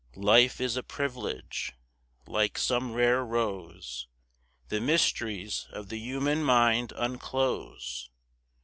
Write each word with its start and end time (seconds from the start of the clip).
Life 0.15 0.59
is 0.59 0.75
a 0.77 0.81
privilege. 0.81 1.73
Like 2.25 2.57
some 2.57 2.91
rare 2.93 3.23
rose 3.23 4.07
The 4.69 4.81
mysteries 4.81 5.67
of 5.69 5.89
the 5.89 5.99
human 5.99 6.43
mind 6.43 6.91
unclose. 6.95 8.09